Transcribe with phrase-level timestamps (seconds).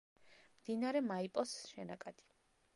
[0.61, 2.29] მდინარე მაიპოს შენაკადი.